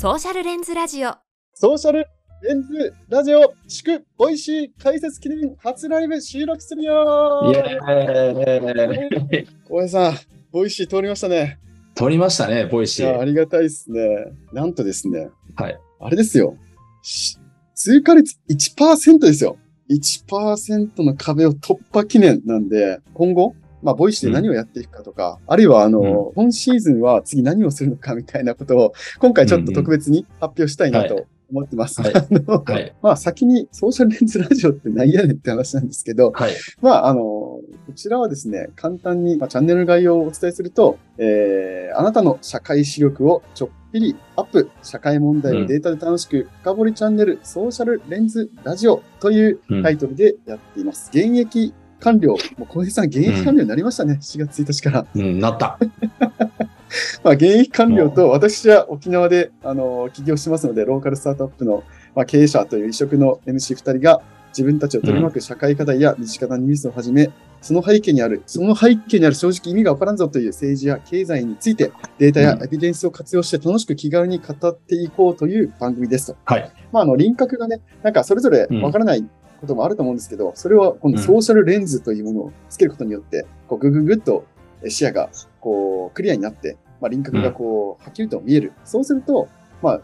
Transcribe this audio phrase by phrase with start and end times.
[0.00, 1.10] ソーシャルレンズラジオ
[1.54, 2.06] ソーシャル
[2.44, 10.18] レンズラジオ祝ボイシー開設記念初ライブ収録するよイエーイ小林さん、
[10.52, 11.58] ボイシー通りましたね。
[11.96, 13.24] 通りましたね、ボイシーいや、あー。
[13.24, 14.26] ありがたいですね。
[14.52, 15.76] なんとですね、はい。
[15.98, 16.56] あれですよ。
[17.02, 17.36] し
[17.74, 19.56] 通過率1%ですよ。
[19.90, 32.00] 1%の壁を突破記念なんで、今後、まあ、ボイシーで何をやっていくかとか、あるいは、あの、今シーズンは次何をするのかみたいなことを、今回ちょっと特別に発表したいなはと思ってます。
[32.02, 32.92] はい あのはい。
[33.02, 36.52] まあ、先にソーシャルレンズラジオって何やねんって話なんですけど、はい。
[36.80, 37.62] まあ、あの、こ
[37.94, 51.10] ちらはですね、簡単に、まあ、チャンネルの概要をお伝えすると、えー、あなたの社会視力をちょっぴりアップ、社会問題をデータで楽しく深掘りチャンネル、ソーシャルレンズラジオというタイトルでやっています。
[51.12, 55.06] 現役官僚、もう小平さん現役官僚になりましたね、4月1日から。
[55.14, 55.78] うん、なった。
[57.22, 76.36] まあ、現役官僚と私は沖縄で、あの、起業してますので、ローカルスタートアップの、まあ、経営者という異色の MC2 人が自分たちを取り巻く社会課題や身近なニュースをはじめ、その背景にある、その背景にある正直意味がわからんぞという政治や経済についてデータやうんエビデンスを活用して楽しく気軽に語っていこうという番組ですと。
[76.44, 76.72] はい。
[76.92, 79.28] まあ、あの、輪郭がね、なんかそれぞれわからない
[79.60, 84.44] こともあると思うんですけど、それは今度ソーシャルレンズというものをつけることによって、こう、ぐぐぐっと
[84.86, 88.72] 視野が、こう、クリアになって、まあ、輪郭がこう、はっきりと見える。
[88.84, 89.48] そうすると、
[89.82, 90.00] まあ、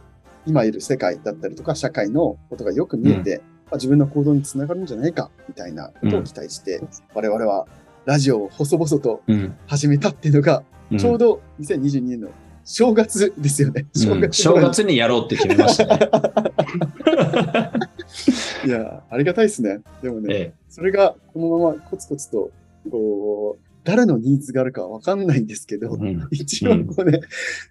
[0.47, 6.81] 今いる世界だったりとか、社会のことがよく見えて、まあ、自分の行動につながるんじゃないか、みたいなことを期待して、
[7.15, 7.67] 我々は
[8.05, 9.57] ラジオを細々とうん。
[9.67, 12.29] 始めたっていうのが、うんちょうど2022年の
[12.65, 13.87] 正月ですよね。
[13.95, 16.11] うん正月にやろうって決めましたね。
[18.67, 19.81] いや、ありがたいですね。
[20.03, 22.51] でもね、えそれがこのままコツコツと、
[22.91, 26.29] こう、誰のニーズがあるかわかんないんですけど、えうん。
[26.31, 27.21] 一応こうね、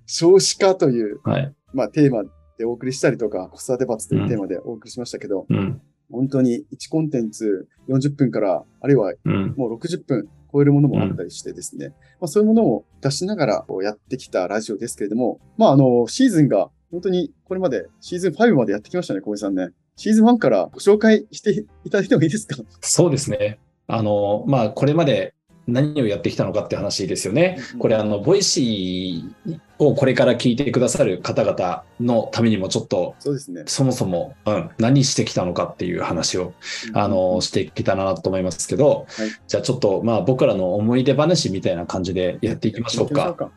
[0.06, 1.54] 少子化という、はい。
[1.74, 2.24] まあ、テーマ
[2.58, 5.82] でお送りしたりとか、子育て罰というテーマでお送りしましたけど、うん。
[6.12, 9.54] 本当に1コンテンツ40分から、あるいはうん。
[9.58, 11.90] もう60分超えるものもあったりしてですね、
[12.22, 19.70] まあ、そういうものを出しながらやってきたラジオですけれども、まあ、あの、シーズンが本当にこれまでシーズン5までやってきましたね、小井さんね。
[19.96, 21.52] シーズン1からご紹介して
[21.86, 22.56] いただいてもいいですか？
[22.82, 23.60] そうですね。
[23.88, 25.34] あの、まあ、これまで
[25.68, 27.58] 何をやってきたのかって話ですよね。
[27.80, 33.64] これ、あの、ボイシーをこれから聞いてくださる方々のためにもちょっと、そうですね。
[33.66, 36.54] そもそも、うん、何してきたのかっていう話を
[36.94, 43.52] あの、していけたらなと思いますけど、はいじゃあちょっと、まあ僕らの思い出話みたいな感じでやっていきましょうか。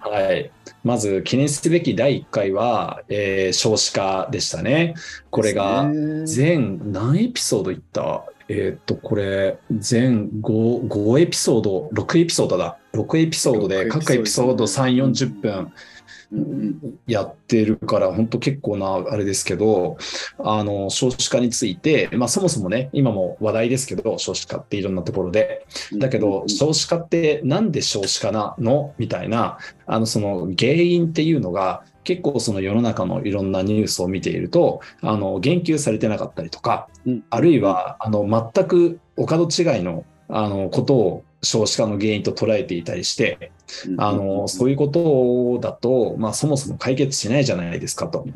[0.00, 0.50] はい。
[0.84, 4.94] まず、記念すべき第1回は、えー少子化でしたね。
[5.30, 5.90] これが、
[6.24, 8.24] 全何エピソードいった？
[8.48, 12.78] えーっと、これ、全 5, 5エピソード、6エピソードだ。
[12.94, 15.72] 6エピソードで、6各エピソード3、うん40分
[17.06, 19.96] やってるから、本当結構なあれですけど、
[20.38, 25.66] あの、少子化について、まあそもそもね、今も話題ですけど、少子化っていろんなところで。
[25.92, 25.98] うん。
[25.98, 28.94] だけど、少子化ってなんで少子化なの？
[28.98, 37.24] みたいな、あの、その原因っていうのが、結構その世の中のいろんなニュースを見ていると、あの、言及されてなかったりとか、うん。
[37.28, 38.24] あるいは、あの、
[38.54, 43.52] 全くお門違いの、あの、ことを少子化の原因と捉えていたりして、
[43.96, 48.26] あの、そういうことだと、まあ、そもそも解決しないじゃないですかと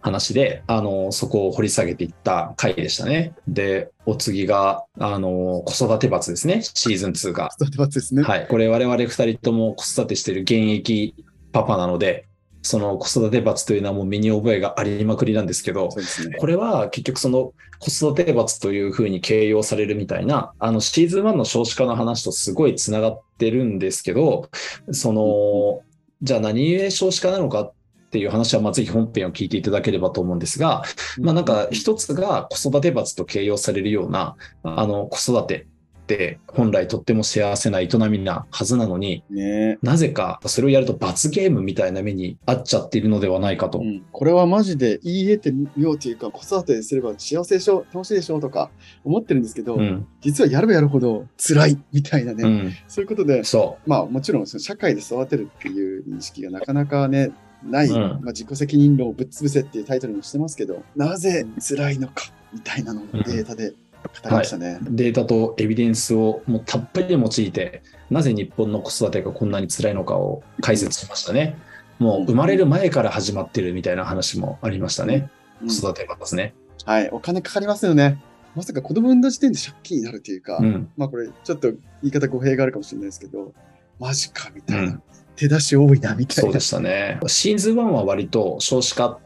[0.00, 3.34] 話で、あの、そこを掘り下げていった回でしたね。
[3.46, 7.50] で、お次が、あの、子育て罰ですね、シーズン2が。
[7.58, 8.22] 子育て罰ですね。
[8.22, 8.46] はい。
[8.48, 11.14] これ我々二人とも子育てしている現役
[11.52, 12.26] パパなので、
[12.66, 16.36] その子育て罰というのはもう身に覚えがありまくりなんですけどね。
[16.38, 24.50] これは結局その子育て罰というふうに形容されるみたいな、あのシーズン1の少子化の話とすごいつながってるんですけど、
[24.90, 25.82] その、
[26.22, 27.72] じゃあ何故少子化なのかっ
[28.10, 30.82] ていう話はまあぜひ本編を聞いていただければと思うんですが、
[31.20, 35.66] まあなんか一つが子育て罰と形容されるような、あの子育て
[36.06, 43.80] って本来とっても幸せな営みなはずなのに、ねなぜかそれをやると罰ゲームみたいな目に遭っちゃっているのではないかと。
[43.80, 48.70] うんこれはマジで言い得てみようというか、子育てすれば幸せでしょ、楽しいでしょとか
[49.04, 50.06] 思ってるんですけど、うん。
[50.20, 52.72] 実はやればやるほど辛いみたいなね、うん。
[52.86, 57.32] そういうことで、そまあもちろんその社会で育てるっていう認識がなかなかね、
[57.64, 64.78] ない、うんまあ、自己責任論をぶっ潰せっていうタイトルにもしてますけど、なぜ辛いのかみたいなのをデータで語りましたね。
[64.82, 64.86] う。
[64.90, 71.56] データとエビデンスをもうたっぷり用いて、なぜ日本の子育てがこんなに辛いのかを解説しましたね。
[71.98, 75.30] もう生まれる前から始まってるみたいな話もありましたね。
[75.60, 76.54] うん子育てですね。
[76.84, 78.22] はい、お金かかりますよね。
[78.54, 80.90] まさか子供産んだ時点で借金になるというか、うん。
[80.96, 83.54] まあこれちょっと言い方語弊があるかもしれないですけど、
[83.98, 84.82] マジかみたいな。
[84.82, 85.02] うん
[85.36, 86.42] 手出し多いな、みたいな。
[86.44, 87.20] そうでしたね。
[87.26, 89.18] シーズン1は割と少子化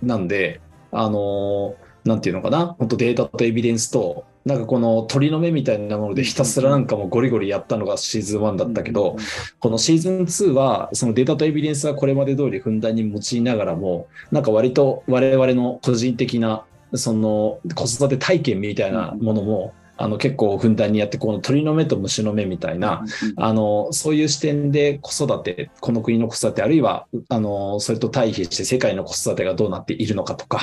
[0.00, 0.60] なんで、
[0.92, 9.16] あのー、なんていうのかな、本当データとエビデンスと、なんかこの鳥の目みたいなものでひたすらなんかもうゴリゴリやったのがシーズン1だったけど、
[9.58, 16.64] このシーズン2は、そのデータとエビデンスはこれまで通りふんだんに用いながらも、なんか割と我々の個人的な、
[16.94, 23.04] その子育て体験みたいなものも、あの結構ふんだんにやって、この鳥の目と虫の目みたいな、
[23.36, 30.60] あの、そういう視点で子育て、この国の子育て、あるいは、あの、それと対比して世界の子育てがどうなっているのかとか、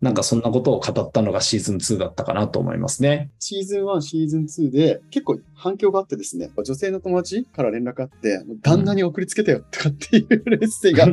[0.00, 3.30] なんかそんなことを語ったのがシーズン2だったかなと思いますね。
[3.38, 11.06] シーズン1、シーズン2で結構反響があってですね、女性の友達から連絡あって、旦那に送りつけたよとかっていうレッセが、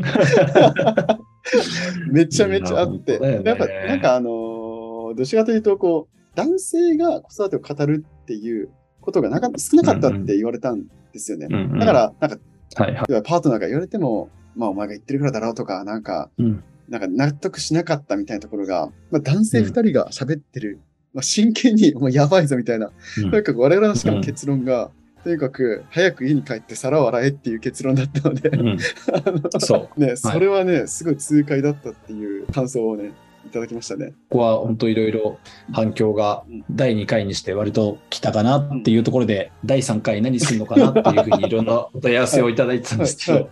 [2.11, 8.69] めちゃめちゃあって、ね、やっぱなんかあのどちらかというとこう、男性が子育てを語るっていう
[9.01, 11.47] ことがなか少なかったって言われたんですよね。
[11.49, 12.37] うんうん、だから、なんか、
[12.75, 20.79] はいはい、パートナーが言われても、まあ、お前が言ってるからだろうとか、なんか、うん、なんか納得しなかったみたいなところが、まあ、男性二人が喋ってる、うん、
[21.15, 24.91] まあ、真剣に、もうやばいぞみたいな、うん、とにかく我々のしかも結論が、
[25.23, 28.77] とにかく早く家に帰って皿を洗えっていう結論だったので、うん、
[29.59, 29.99] そう。
[29.99, 33.11] ね、それはね、すごい痛快だったっていう感想をね、
[33.45, 34.13] いただきましたね。
[34.29, 35.39] ここは本当いろいろ
[35.71, 43.49] 反響が第2回にして割と来たかなっていうところで、第3回何するのかなっていうふうにいろんな お問い合わせをいただいてたんですけど、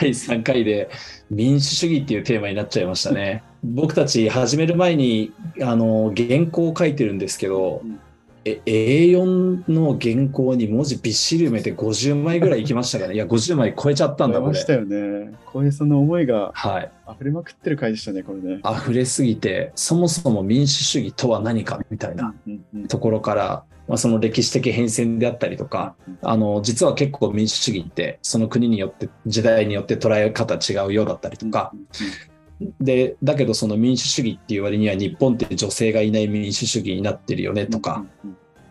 [0.00, 0.88] 第3回で
[1.30, 3.42] 民主主義っていうテーマになっちゃいましたね。
[3.62, 7.82] 僕たち始める前にあの原稿を書いてるんですけど、
[8.46, 13.14] え A4 の原稿に文字びっしり埋めて50枚ぐらいいきましたかね。
[13.16, 14.52] いや、50枚超えちゃったんだ、これ。
[14.52, 15.32] ましたよね。
[15.46, 16.90] こういうその思いが、はい。
[17.12, 18.60] 溢れまくってる回でしたね、これね。
[18.64, 22.34] 溢れすぎて、そもそも民主主義とは何かみたいな
[22.86, 31.72] ところから、まあ、その歴史的変遷であったりとか、あの、実は結構民主主義って、その国によって、時代によって捉え方違うようだったりとか、
[32.80, 38.04] で、だけどその民主主義っていう割には日本って女性がいない民主主義になってるよねとか、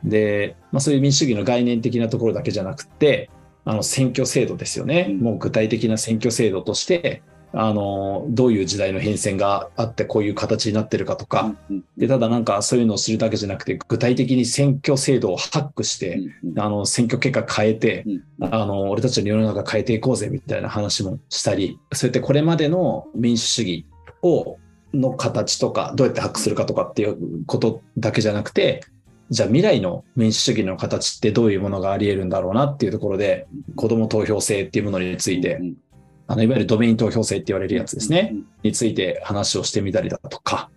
[0.04, 3.30] で、まあ、そういう民主主義の概念的なところだけじゃなくて、
[3.64, 5.08] あの選挙制度ですよね。
[5.20, 7.24] もう具体的な選挙制度として、
[7.58, 11.56] あの、どういう時代の変遷があってこういう形になってるかとか、
[11.96, 16.20] で、ただなんかそういうのを知るだけじゃなくて、具体的に選挙制度をハックして、
[16.58, 18.06] あの、選挙結果変えて、
[18.42, 23.86] あの、俺たちの世の中変えていこうぜみたいな話もしたり、そうやってこれまでの民主主義
[24.22, 24.58] を、
[24.94, 28.82] の形とか、どうやってハックするかとかっていうことだけじゃなくて、
[29.30, 35.60] じゃあ未来の民主主義の形ってどういうものがあり得るんだろうなっていうところで、子供投票制っていうものについて、
[36.28, 40.70] あの、いわゆるドメイン投票制って言われるやつですね、について話をしてみたりだとか、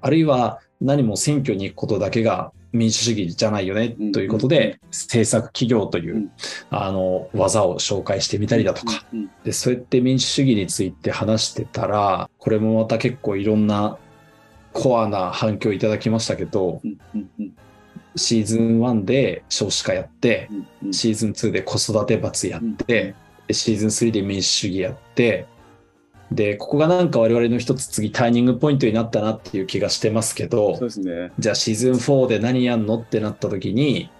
[0.00, 6.30] あるいは何も選挙に行くことだけが民主主義じゃないよねということで、政策企業という、
[6.70, 9.04] あの、技を紹介してみたりだとか、
[9.44, 13.98] で、そうやって民主主義について話してたら、これもまた結構いろんな
[14.72, 16.82] コアな反響いただきましたけど、
[18.14, 20.50] シーズン1で少子化やって、
[20.90, 23.14] シーズン2で子育て罰やって、
[23.50, 25.46] シーズン3で民主主義やって、
[26.32, 31.32] で、ここがなんか我々の一つ次ターニングポイントになったなっていう気がしてますけど、そうですね。
[31.38, 34.10] じゃあシーズン4で何やんのってなった時に、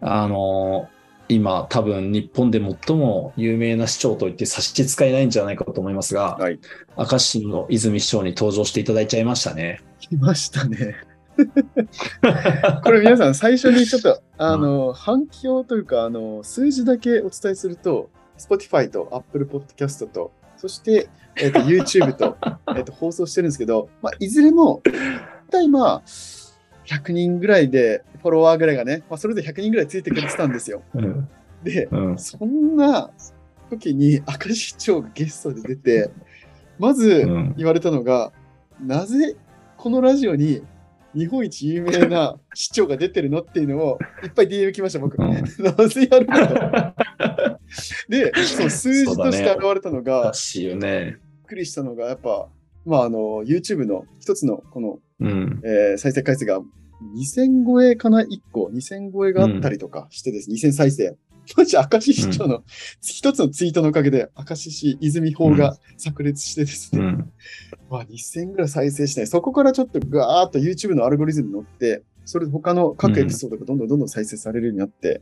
[0.00, 0.88] あの、
[1.28, 6.58] 今多分日本で最も有名な市長といって差し支えないんじゃないかと思いますが、はい、
[6.96, 9.80] 明石市の泉市長に登場していただいちゃいましたね。
[10.00, 10.96] 来ましたね。
[12.84, 22.36] これ皆さん最初にちょっとあの、うん、反響というかあの数字だけお伝えすると Spotify と Apple Podcast とそして、えーと、 YouTube と,
[22.68, 24.82] えーと放送してるんですけど、まあ、いずれも
[25.50, 26.02] 大体まあ
[26.86, 30.82] 100人ぐらいでフォロワーぐらいがね、まあ、それで100人ぐらいついてくれてたんですよ。
[30.94, 31.28] うん、
[31.62, 33.10] で、うん、そんな
[33.70, 36.10] 時に明石市長がゲストで出て
[36.78, 38.32] まず言われたのが、
[38.80, 39.36] なぜ
[39.76, 40.62] このラジオに
[41.14, 45.16] 日本一有名な市長が出てるのっていうのをいっぱい DM 来ました、僕。
[45.18, 45.32] な
[45.88, 47.02] ぜやるかと。
[48.08, 50.32] で、その数字として現れたのが、
[50.78, 51.16] ね、びっ
[51.46, 52.48] くりしたのが、やっぱ、
[52.84, 56.60] まあ、あの、YouTube の一つのこの、うん、えー、再生回数が
[57.16, 60.50] 2000超えかな、1個、2000超えがあったりとかしてです。
[60.50, 61.16] ね、うん、2000再生。
[61.54, 62.62] 当時、明石市長の
[63.00, 67.32] 一つのツイートのおかげで、明石市泉法が炸裂してですね、うん、
[67.90, 75.20] まあ、2000ぐらい再生して、そこからちょっとガーッと YouTube のアルゴリズムに乗って、それで他の各エピソードがどんどんどんどん再生されるようになって、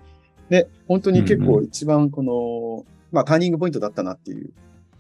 [0.51, 4.51] で、本当に結構一番この、まあ、ターニングポイントだったなっていう、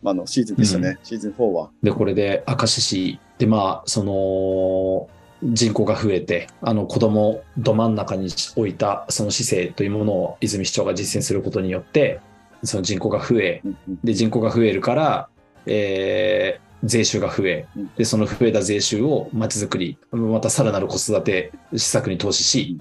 [0.02, 1.70] まあ、のシーズンでしたね、うん、シーズン4は。
[1.82, 5.10] で、これで明石市で、まあ、その、
[5.42, 12.20] 人口が増えて、あの子供をど真ん中に置いたその姿勢というものを泉市長が実践することによって、
[12.62, 13.62] その人口が増え、
[14.04, 15.28] で、人口が増えるから、
[15.66, 22.80] えー税収が増えうん、で、その増えた税収をまちづくり、またさらなる子育て施策に投資し、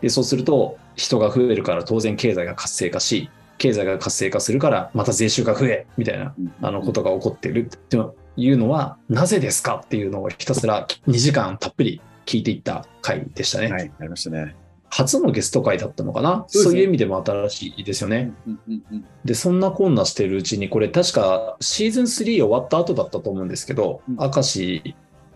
[0.00, 6.52] で、そうすると人が増えるから当然経済が活性化し、経済が活性化するからまた税収が増え、みたいな、うん。
[6.62, 7.66] あのことが起こってる。
[7.66, 7.98] って
[8.36, 13.70] いうのは、なぜですかっていうのをひたすら2時間たっぷり聞いていった回でしたね。
[13.70, 14.56] はい、ありましたね。
[14.90, 16.44] 初のゲスト会だったのかな？
[16.48, 18.32] そうねいう意味でも新しいですよね。
[18.46, 24.94] うんうんうんで、そんなこんなしてるうちに、これ確かシーズン3終わった後だったと思うんですけど、うん明石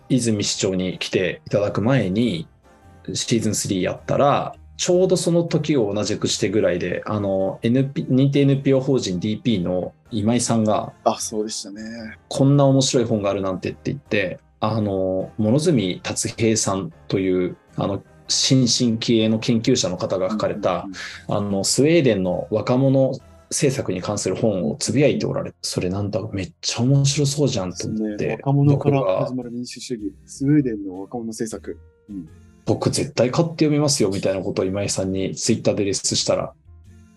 [0.09, 2.47] 泉市長に来ていただく前に、
[3.13, 11.81] シーズン3やったら、ちょうどその時を同じくしてぐらいで、あの、NP、認定 NPO 法人 DP の今井さんが、あ、そうでしたね。
[12.29, 20.85] こんな面白い本があるなんてって言って、あの、諸角達平さんという、あの、新進気鋭の研究者の方が書かれた、
[21.27, 23.13] あの、スウェーデンの若者
[23.49, 31.79] 政策に関する本をつぶやいておられて、それなんだ、めっちゃ面白そうじゃんと思って、ね、若者から始まる民主主義、スウェーデンの若者政策。
[32.67, 36.53] 僕絶対買って読みますよみたいなことを今井さんにツイッターでレスしたら、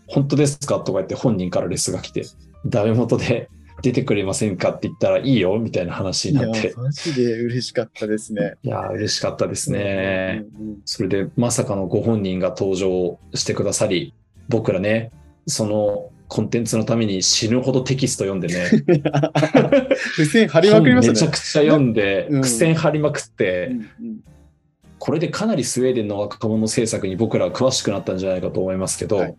[0.07, 0.78] 本当ですか？
[0.78, 2.25] とか言って本人からレスが来て、
[2.64, 3.49] ダメ元で
[3.83, 4.71] 出てくれませんか？
[4.71, 8.54] って言ったらいいよみたいな話になって、、マジで嬉しかったですね。
[8.62, 10.45] いやー、嬉しかったですね。
[10.61, 14.14] うんうんそれでまさかのご本人が登場してくださり、
[14.49, 15.11] 僕らね、
[15.47, 18.71] そのコンテンツのために死ぬほどテキスト読んでね、
[20.14, 21.33] 付箋貼りまくりま本めちゃしたね。
[21.33, 24.21] くちゃ読んで、うん苦戦張りまくって、うんうん
[25.00, 29.35] これでかなりスウェーデンの若者政策に僕らは詳しくなったんじゃないかと思いますけど、はい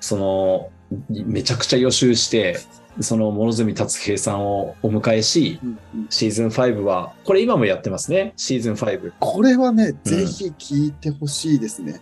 [0.00, 0.70] その
[1.10, 2.58] めちゃくちゃ予習して、
[3.00, 5.60] その諸角達平さんをお迎えし、
[6.08, 9.12] シーズン5は、これ今もやってますね、シーズン5。
[9.18, 12.00] これはね、うんぜひ聞いてほしいですね。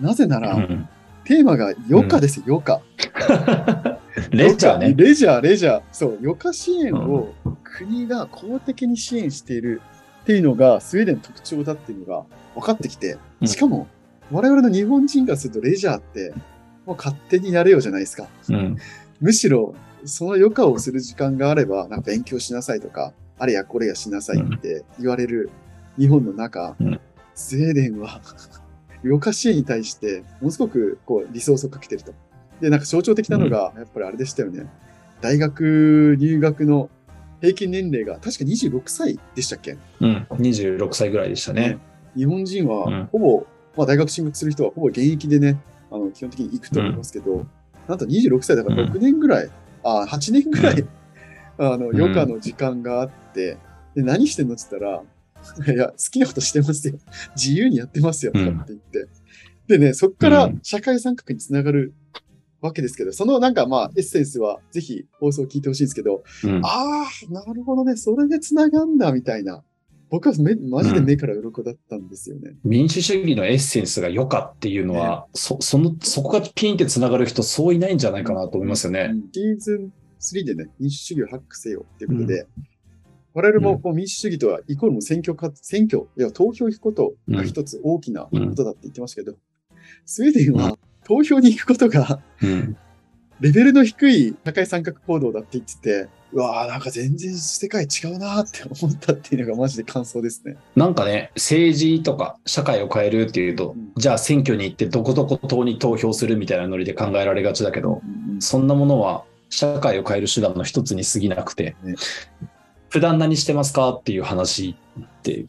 [0.00, 0.88] なぜなら、うん
[1.24, 4.00] テーマが余暇ですよ、余暇。
[4.30, 4.94] レジャーね。
[4.96, 5.82] レジャー、レジャー。
[5.92, 7.32] そう、余暇支援を
[7.62, 9.80] 国が公的に支援している
[10.30, 13.88] っていうのが、スウェーデンの特徴だっていうのが分かってきて、うんしかも、
[14.30, 16.32] 我々の日本人からするとレジャーって、
[16.86, 18.28] もう勝手にやれよじゃないですか。
[18.48, 18.76] うん
[19.20, 25.50] むしろ、その余暇をする時間があれば、なんか勉強しなさいとか、あれやこれやしなさいって言われる
[25.98, 27.00] 日本の中、うん
[27.34, 28.20] スウェーデンは
[29.02, 32.12] 余暇支援に対して、ものすごくこうリソースをかけてると。
[32.60, 34.66] で、なんか象徴的なのが、やっぱりあれでしたよね。
[35.22, 36.88] 大学入学の
[37.40, 39.76] 平均年齢が確か26歳でしたっけ？
[40.00, 41.78] うん、26歳ぐらいでしたね。
[42.16, 42.68] 日本人うん。
[42.68, 45.58] はほぼ、まあ大学進学する人はほぼ現役でね、
[45.90, 47.46] あの基本的に行くと思いますけど、
[47.88, 49.50] なんと26歳だから6年ぐらい、
[49.82, 50.84] あ、8年ぐらい、
[51.58, 53.56] あの、余暇の時間があって、
[53.94, 54.86] で、何してんのって言った
[55.66, 56.94] ら、いや、好きなことしてますよ。
[57.36, 59.08] 自由にやってますよ、とかって言って。
[59.66, 60.58] でね、そこからうん。
[60.62, 61.94] 社会参画につながる
[62.60, 66.60] わけですけど、そのなんかまあ、エッセンスはぜひ放送を聞いてほしいんですけど、うん。
[66.64, 69.62] ああ、なるほどね、それでつながんだ、みたいな。
[70.10, 72.56] 僕はめマジで目から鱗だったんですよね。
[72.64, 79.10] 民主主義のエッセンスが余暇っていうのは、そそのそこがピンってつながる人、そういないんじゃないかなと思いますよね。
[79.12, 79.22] うん。
[79.32, 82.48] シーズン3でね、民主主義をハックせよっていうことで、
[83.34, 89.36] 我々もこう民主主義とはイコールも選挙か、選挙、いや投票行くことが一つ大きなことだって言ってましたけど、
[90.04, 90.76] スウェーデンは
[91.10, 92.76] 投票に行くことがうん。
[93.40, 100.56] レベルの低い社会参画行動だって言ってて、うわーなんか全然世界違うなーって思ったっていうのがマジで感想ですね。
[100.76, 103.92] なんかね、政治とか社会を変えるっていうと、うん。
[103.96, 111.96] じゃあ選挙に行ってどこどこ党に投票するみたいなノリで考えられがちだけど、うんそんなものは社会を変える手段の一つに過ぎなくて、ね。
[112.88, 115.46] 普段何してますかっていう話って、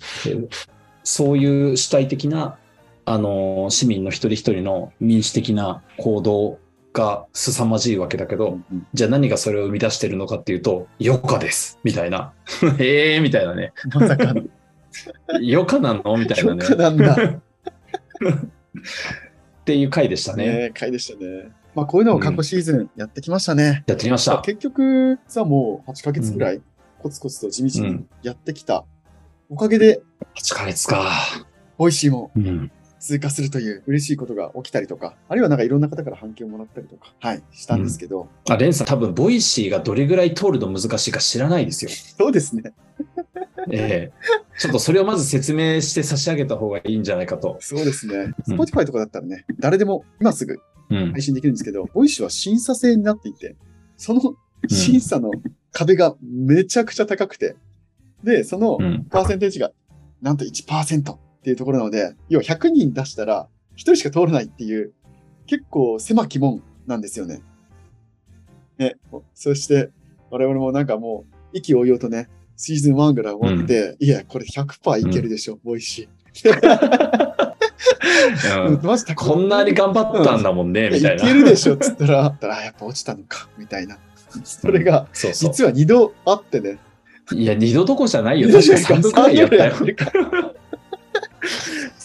[1.03, 2.57] そういう主体的な、
[3.05, 6.59] あの、市民の一人一人の民主的な行動
[6.93, 12.33] が凄まじいわけだけど、うんじゃあ何がそれを生み出してるのかっていうと、余暇ですみたいな。
[12.79, 13.73] え えーみたいなね。
[13.93, 14.43] まさかの。
[15.35, 16.17] 余暇なの？
[16.17, 16.65] みたいなね。
[16.65, 17.15] 許可なんだ。
[17.15, 17.41] っ
[19.63, 20.47] ていう回でしたね。
[20.47, 21.51] ね回でしたね。
[21.73, 23.83] まあこういうのを過去シーズンやってきましたね。
[23.87, 24.41] やってきました。
[24.41, 26.61] 結局さ、もう8ヶ月ぐらい
[26.99, 28.85] コツコツと地道にやってきた
[29.49, 30.01] おかげで、
[30.35, 31.09] 8ヶ月か。
[31.77, 32.71] ボイシーもうん。
[33.01, 41.91] 通過するという嬉しいことが起きたりとか、あるいはなんかいろんな方から反響をもらったりとか、はい、したんですけど、あ、レンさん多分、ボイシーがどれぐらい通るの難しいか知らないですよ。
[41.91, 42.73] そうですね。
[43.71, 44.13] ええ
[44.59, 47.57] ちょっとそれをまず説明して差し上げた方がいいんじゃないかと。
[47.59, 48.33] そうですね。
[48.47, 51.21] うん Spotify とかだったらね、誰でも今すぐうん配。
[51.21, 53.55] 信できるんですけど、ボイシーは審査制になっていて、
[53.97, 54.21] その
[54.67, 55.31] 審査の
[55.71, 57.55] 壁がめちゃくちゃ高くて、
[58.23, 59.05] で、そのうん。
[59.09, 59.71] パーセンテージが
[60.21, 64.93] なんと1%っていうところなので、要は100人出したら1人しか通らないっていう、
[65.47, 67.41] 結構狭き門なんですよね。
[68.77, 68.95] ね、
[69.33, 69.89] そして、
[70.29, 76.07] 我々もなんかもう、意気揚々とね、シーズン1ぐらい終わって、いや、これ100%いけるでしょ、ボイシ
[76.45, 78.85] うんー。
[78.85, 81.23] マジ 高いこんなに頑張ったんだもんね、みたいな。
[81.23, 83.97] いけるでしょっつったら、あやっぱ落ちたのか、みたいな。
[84.43, 85.07] それが。
[85.13, 86.77] 実は2度あってね。
[87.33, 88.49] いや、二度どころじゃないよ。
[88.49, 89.79] 確か3度ぐらいやったよ三。
[89.79, 90.55] 度ぐらいやってる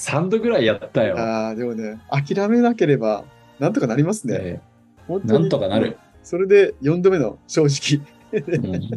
[0.06, 1.18] 3度ぐらいやったよ。
[1.18, 3.24] ああ、でもね、諦めなければ、
[3.58, 4.38] なんとかなりますね。
[4.38, 4.60] ね
[5.08, 5.98] 本当になんとかなる。
[6.22, 8.06] それで4度目の正直。
[8.32, 8.42] うん、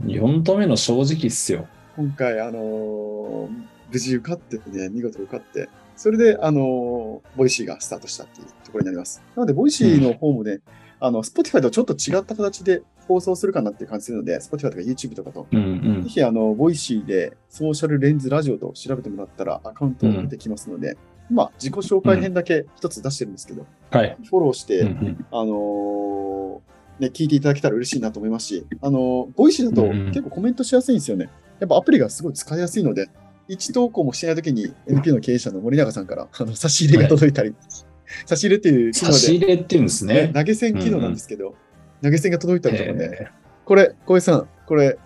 [0.05, 1.67] 4度目の正直っすよ。
[1.95, 3.49] 今回、あのー
[3.91, 9.23] 無事受かってね、見事受かって、それで、あのーボイシーがスタートしたっていうところになります。
[9.35, 10.59] なので、ボイシーの方もね、
[10.99, 16.03] あの、Spotify とちょっと違った形で放送するかなっていう感じするので、Spotify とか YouTube とかと、うんうん。
[16.03, 16.09] ぜ。
[16.09, 20.97] ひ、あの、ボイシーでソーシャルレンズラジオと調べてもらったらアカウント出てきますので、
[21.31, 24.17] まあ、自己紹介編だけ一つ出してるんですけど、はい。
[24.23, 25.25] フォローして、うんうん。
[25.31, 30.07] あのーね、聞いていただけたら嬉しいなと思いますし、あのーボイシーだとうんうん。
[30.07, 31.29] 結構コメントしやすいんですよね。
[31.59, 33.09] やっぱアプリがすごい使いやすいので、
[33.47, 37.55] 一投稿もしないときに NPO の経営者の森永さんからあの差し入れが届いたり、
[38.25, 40.31] 差し入れっていう機能差し入で、れっていうんですねね。
[40.33, 41.55] 投げ銭機能なんですけど、
[42.01, 43.27] 投げ銭が届いたりとかね、え
[43.65, 44.97] これ、小江さん、これ、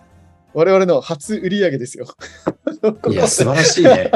[0.54, 2.06] 我々の初売り上げですよ。
[2.82, 4.10] ーいや、 素晴らしいね。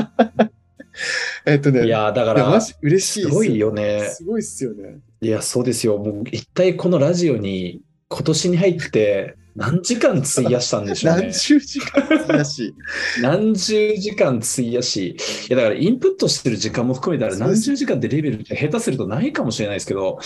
[1.47, 4.09] えっとね、いや、だから嬉しいすごいよね。
[4.11, 4.99] すごいっすよね。
[5.21, 5.99] いや、そうですよ。
[5.99, 11.33] もう一体このラジオに今年に入って何時間費やしたんでしょうね何。
[11.33, 12.75] 十時間だし、
[13.21, 15.17] 何十時間費やし、
[15.49, 20.21] いやだからインプットしてる時間も含めたら何十時間でレベルって下手するとないかもしれないですけど、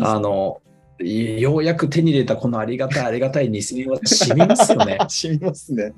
[0.00, 0.62] あの、
[1.00, 4.98] ようやく手に入れたこのありがたいありがたい2000円は染みますよね。
[5.08, 5.92] 染みますね。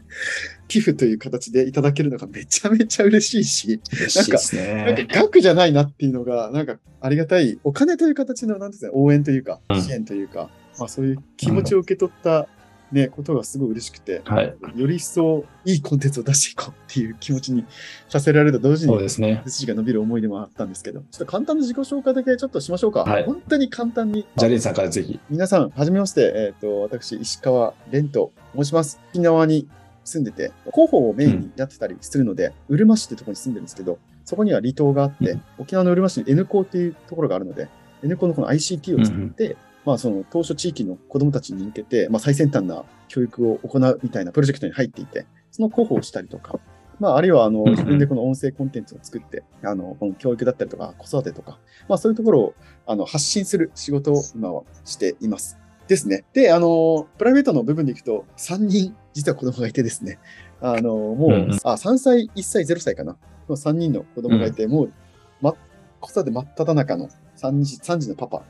[0.67, 5.07] 寄付という形でいただけるのがめちゃめちゃ嬉しいし、嬉しいですなんかね。
[5.09, 12.47] 額じゃないなっていうのが、なんかありがたい、お金という形の、なんですか、応援というかう、ん支援というか、まあそういう気持ちを受け取った、
[12.93, 14.55] ね、ことがすごい嬉しくて、はい。
[14.75, 17.65] より一層いいコンテンツを出していこうっていう気持ちに
[18.09, 19.43] させられると同時にそう、ですね。
[19.45, 24.27] 背筋が伸びる思いでもあったんですけど、ちょっと簡単な自己紹介だけちょっとしまさはい本当に簡単に。
[24.37, 25.21] じゃあ、レンさんからぜひ。
[25.31, 26.33] 皆さん、はじめまして。
[26.35, 29.01] えっ、と、私、石川蓮と申します。
[29.11, 29.69] 沖縄に
[30.05, 37.69] 住んでて、広報をメインにやってたりするので、うるま市ってところに住んでるんですけど、そこには離島があって、うん沖縄のうるま市に N 校っていうところがあるので、
[38.03, 46.59] N 校のこの ICT を作って、まあ、その当初地域の子どもたちに向けて、まあ、最先端な教育を行うみたいなプロジェクトに入っていて、その広報をしたりとか、
[46.99, 52.55] まあ、あるいはあの自分でこの音声コンテンツを作って、あのこの教育だったりとか子育てとか、まあ、そういうところを
[52.87, 55.59] あの発信する仕事を今はしています。
[55.89, 56.25] ですね。
[56.33, 60.21] で、あの、プライベートの部分でいくと、3人、実は子供がいてですね、
[60.61, 61.31] あの、もう、
[61.65, 63.17] あ、3歳、1歳、0歳かな。
[63.49, 64.93] の3人の子供がいて、もう、
[65.41, 65.55] ま、
[66.01, 68.45] 子育て真っ只中の3児 ,3 児のパパ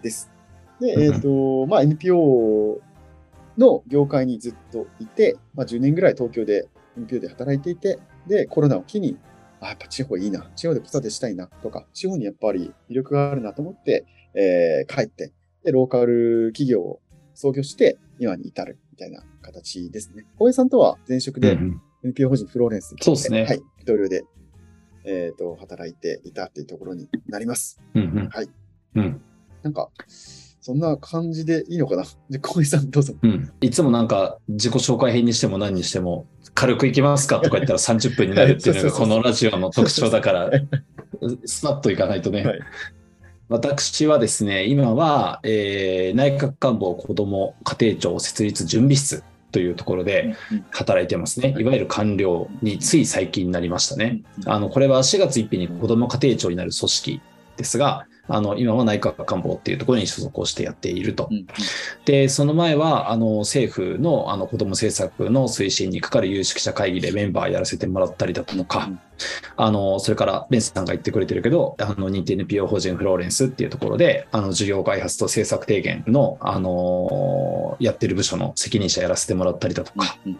[0.00, 0.30] です。
[0.80, 2.80] で、えっ、と、まあ、NPO
[3.58, 9.18] の業界にずっといて、まあ、10年ぐらい東京で NPO で働いていて、で、コロナを機に、
[9.60, 15.32] あ、やっぱ地方いいな、地方で子育てしたいなとか、地方にやっぱり魅力があるなと思って、えー帰って、
[15.64, 17.00] で、ローカル企業を
[17.34, 20.24] 創業して、今に至るみたいな形ですね。
[20.38, 21.58] 小江さんとは前職で
[22.04, 24.24] NPO 法人フローレンスでそうですねはい、同僚で、
[25.04, 27.80] えっ、と、働いていたっていうところになります。
[27.94, 28.50] うんうんはい。
[28.94, 29.20] うん
[29.62, 29.90] なんか、
[30.66, 32.02] そんな感じでいいのかな？
[32.28, 33.14] で、小江さんどうぞ。
[33.22, 40.50] うん、いつもなんか自己紹介編にしても何にしても軽くいきますかとか言ったら30分になるっていうのが このラジオの特徴だから
[41.46, 42.44] スパッといかないとね。
[42.44, 42.58] はい
[43.48, 50.34] 私はですね、今は、えー内閣官房子ども家庭庁設立準備室というところで
[50.70, 51.54] 働いてますね。
[51.56, 54.22] いわゆる官僚につい最近になりましたね。
[54.46, 57.20] あのこれは4月1日に子ども家庭庁になる組織
[57.56, 61.28] ですが、あの今は内閣官房っていうところに所属をしてやっていると。
[61.30, 61.46] うんうん。
[62.04, 68.90] で、その前は、あの、政府の、あの、子ども政策の推進にかかる有識者会議でメンバーやらせてもらったりだとか、
[69.56, 80.38] あの、それから、レンスさんが言ってくれてるけど、あの、認定 NPO 法人フローレンスっていうところで、あの、事業開発と政策提言の、あの、やってる部署の責任者やらせてもらったりだとか、うんうん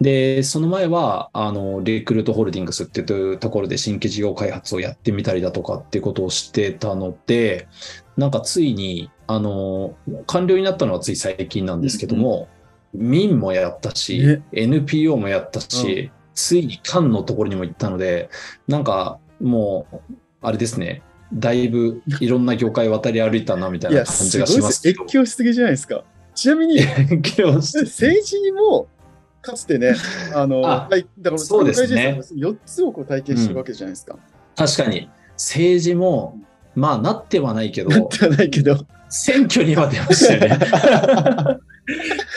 [0.00, 7.68] で、その前は、あの、リクルートホールディングスっていうところで新規事業開発をやってみたりだとかっていうことをしてたので、
[8.16, 9.94] なんかついに、あの、
[10.26, 12.48] 官僚になったのはつい最近なんですけども、
[12.94, 14.42] 民もやったし、ね。
[14.52, 18.30] NPO もやったし、うついに官のところにも行ったので、
[18.66, 19.96] なんかもう、
[20.40, 24.46] あれですね、だいぶいろんな業界渡り歩いたなみたいな 感じが。
[24.46, 25.04] しますすけど。
[25.04, 26.02] 越境しすぎじゃないですか。
[26.34, 28.88] ちなみに、政治にも、
[29.42, 29.94] かつてね、
[30.34, 34.16] あの、あはいだから、そうですね4つをこう体験してるわけじゃないですか。
[34.56, 36.38] 確かに政治も
[36.74, 40.58] まあなってはないけどじゃないけど、選挙には出ましたよね。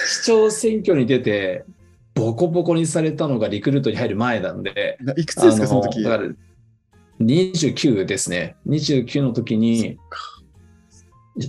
[0.08, 1.66] 市長選挙に出て、
[2.14, 6.04] ボコボコにされたのがリクルートに入る前なんで、いくつですか、その時？
[6.04, 6.30] だから
[7.22, 8.56] 29ですね。
[8.68, 9.98] 29の時に、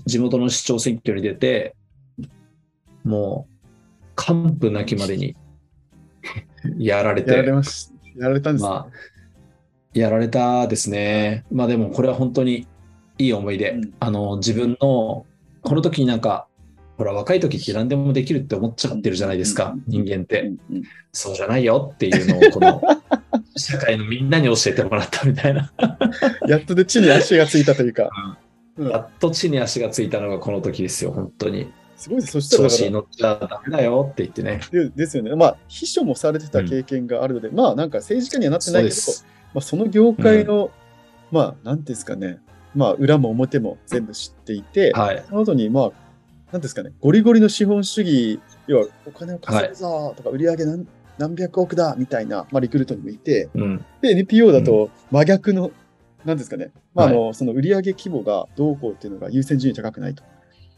[0.07, 1.77] 地元の市長選挙に出て、
[3.05, 3.55] もう、
[4.17, 5.37] 完膚なきまでに
[6.79, 7.31] やられて。
[7.31, 8.87] やられましやられたんです、まあ、
[9.93, 11.45] やられたですね。
[11.51, 12.67] まあでもこれは本当に
[13.19, 13.71] いい思い出。
[13.71, 15.27] うん、あの、自分の、
[15.63, 16.47] この時になんか、
[16.97, 20.53] ほら、若い時って何でもできるって思っちゃってるじゃないですか、人間って。
[21.13, 22.81] そうじゃないよっていうのを、この、
[23.57, 25.73] 社会のみんなに教えてもらったみたいな。
[26.49, 28.11] やっとで地に足がついたというか。
[28.77, 31.73] うん、やっと地に足がついたのがこの時ですよ、本当に。
[31.97, 32.33] すごいです。
[32.33, 34.61] そしたら調子に乗っちゃダメだよって言ってね。
[34.71, 35.35] でですよね。
[35.35, 40.71] まあ、秘書もされてた経験があるので、うん、まあ、なんか政治家にはなってないけど、そまあ、その業界の、うん、
[41.33, 42.39] まあ、なんていうんですかね、
[42.75, 45.93] まあ、裏も表も全部知っていて、はい、その後に、まあ、
[46.55, 50.87] なんですかね、ゴリゴリの資本主義、要はお金を稼ぐぞとか、売り上げ何
[51.19, 55.73] 何百億だみたいな、まあ、リクルートにもいて、うん、で、NPO だと真逆の、うん、
[56.25, 60.23] なんですかね、まあ、あの、はい、その売上規模がどうこうっていうのが優先順位高くないと。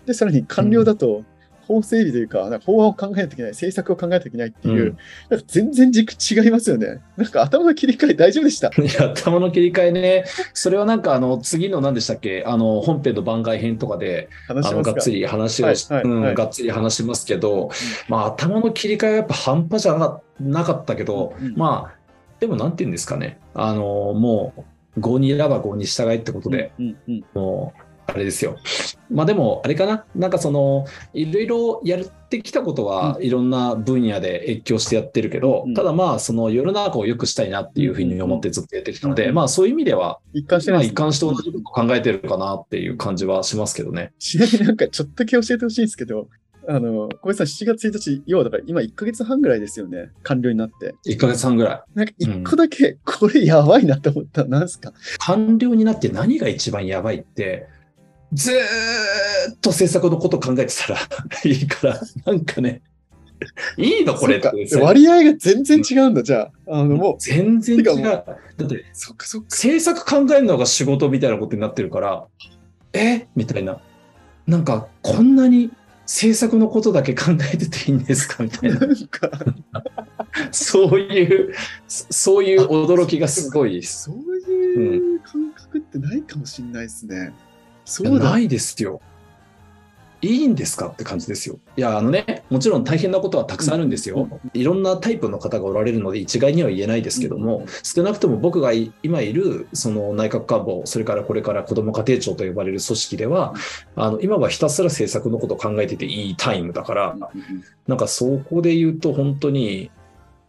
[0.07, 1.25] で、さらに官僚だと、
[1.67, 4.99] 法整備というか、なんか法案を考えないといけない、政策を考えないといけないっていう、うん、
[5.31, 7.01] なんか全然軸違いますよね。
[7.17, 8.69] なんか頭の切り替え大丈夫でした？
[8.81, 10.25] いや、頭の切り替えね、
[10.55, 16.03] それはなんかあの、次の何でしたっけ、あの、本編の番外編とかで、あの、がっつり話を、はいはい。
[16.05, 17.71] うん、がっつり話しますけど、うん、
[18.09, 21.97] まあ、頭の切り替えはやっぱ半端じゃなかったけど、うん、まあ、
[22.41, 26.73] でもなんて言うんですかね、あの、もう、5に選ば5に従いってことで、
[27.35, 28.57] もう、あれですよ。
[29.11, 44.13] まあでも、あれかな、なんかその、いろいろやってきたことは、いろんな分野で越境してやってるけど、うん、ただまあ、その世の中を良くしたいなっていうふうに思ってずっとやってきたので、うん、まあそういう意味では、一貫して、ね、まあ一貫して同じことを考えてるかなっていう感じはしますけどね。
[44.19, 46.29] ちなみになんかちょっとだけ教えてほしいんですけど、
[46.69, 50.95] あの、小林さん、7月1日、要はだから今1ヶ月半ぐらいですよね、完了になって。
[51.07, 51.99] 1ヶ月半ぐらい。
[51.99, 57.69] なんか1個だけ、これやばいなって思ったなんすか、完了になって何が一番やばいって、
[58.33, 61.01] ずっと制作のこと考えてたら
[61.45, 62.83] いいから、なんかね、
[63.77, 64.41] いいのこれ。
[64.81, 66.79] 割合が全然違うんだ、じゃあ。
[66.81, 67.85] あのもう全然違う。
[68.03, 68.25] だ
[68.65, 72.25] って、そっかそっか制作考えるのが仕事みたいなことになってるから、
[72.93, 73.27] え？
[73.37, 73.81] みたいな。
[74.47, 75.71] なんか、こんなに
[76.07, 78.81] 制作のことだけ考えてていいんですかみたいな。
[78.81, 79.31] なんか
[80.51, 81.55] そういう、
[81.89, 83.83] そういう驚きがすごい。
[83.83, 84.17] そう
[84.51, 87.33] いう感覚ってないかもしれないですね。
[87.87, 89.01] そうないですよ。
[90.23, 91.59] いいんですかって感じですよ。
[91.77, 94.29] いや、あのね、もちろん大変なことはたくさんあるんですよ。
[94.55, 98.73] いろんなタイプの方がおられるので一概には言えないですけども、少なくとも僕が
[99.03, 103.55] 今いるその内閣官房、それからこれから子ども家庭庁と呼ばれる組織では、
[103.95, 107.17] あの今はひたすら政策のことを考えてていいタイムだから、
[107.87, 109.91] なんかそこで言うと本当に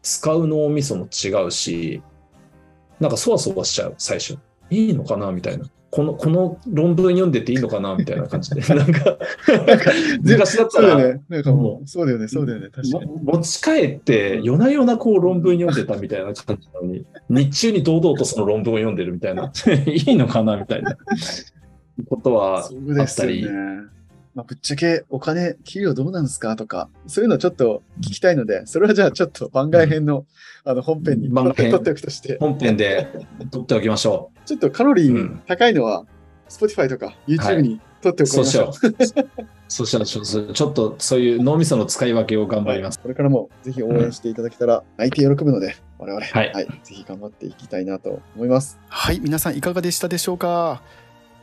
[0.02, 2.02] 使う脳みそも違うし、
[3.00, 4.38] なんかそわそわしちゃう、最初。
[4.70, 5.66] いいのかなみたいな。
[5.98, 8.62] この、この論文読んでていいのかなみたいな感じで。
[8.76, 9.18] なんか、
[9.66, 10.92] なんか、昔だったら。
[10.92, 11.22] そうだよね。
[11.28, 12.68] なんかもう、そうだよね、そうだよね。
[12.72, 13.12] 確かに。
[13.24, 19.52] 持ち帰って、夜な夜なこう論文読んでたみたいな感じなのに、日中に堂々とその論文を読んでるみたいな、
[19.88, 20.96] いいのかなみたいな
[22.08, 23.48] ことはあったり。
[24.38, 26.56] まあ、ぶっちゃけお金、給与どうなんですか？
[26.56, 30.28] とか、そういうのちょっと聞きたいので、それはじゃあちょっと番外編の,、
[30.64, 32.38] あの本編に取っておくとして。
[32.40, 33.08] 本編で
[33.50, 34.48] 取っておきましょう。
[34.48, 36.06] ちょっとカロリー高いのは、
[36.50, 38.66] Spotify とか YouTube に取っておきましょう。
[38.68, 39.30] はい、 そうしよう。
[39.70, 42.98] そうしたらちょっとそういう脳みその使い分けを頑張ります。
[42.98, 48.78] はい、これからもぜひ応援していただけたら、泣いて喜ぶので、我々、はい、はい、ぜひ頑張っていきたいなと思います。
[48.88, 50.84] はい、皆さんいかがでしたでしょうか？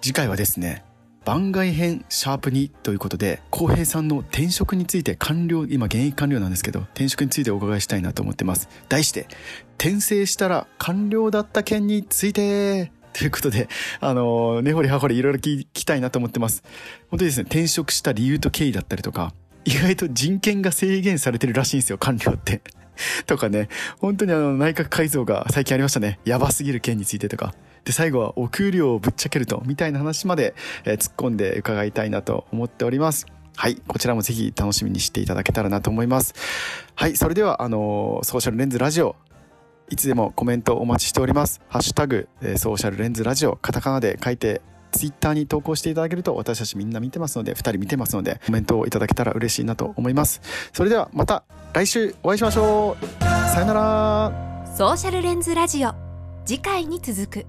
[0.01, 0.85] 次回はですね、
[1.25, 9.27] 番外編シャープ2ということで浩平さんの転職について官僚今現役官僚なんですけど転職についてお伺いしたいなと思ってます題して
[9.79, 13.69] 転生したら官僚だった件についてということで、
[14.01, 16.65] あの、根掘り葉掘りいろいろ聞きたいなと思ってます。
[17.11, 19.33] 本当にですね、転職した理由と経緯だったりとか、
[19.65, 22.61] 意外と人権が制限されてるらしいんですよ、官僚って。
[23.27, 26.19] とかね、本当にあの、内閣改造が最近ありましたね。
[26.25, 27.55] やばすぎる件についてとか。
[27.85, 33.27] で、最後はお給料をぶっちゃけると、みたいな話まで、えー、突っ込んで伺いたいなと思っております。
[33.57, 33.77] はい。
[33.87, 36.35] こちらもぜひ楽しみにしていただけたらなと思います。
[36.95, 37.17] はい。
[37.17, 39.17] それでは、あの、ソーシャルレンズラジオ、
[39.91, 41.61] いつでもコメントお待ちしております。
[41.69, 50.41] ハッシュタグ、え、ソーシャルレンズラジオ、カタカナで書いて、ツイッターに投稿していただけると私たちみんな見てますので、2人見てますので、コメントをいただけたら嬉しいなと思います。
[50.73, 51.45] それではまた
[51.75, 55.93] 来週お会いしましょうさよならソーシャルレンズラジオ
[56.45, 57.47] 次回に続く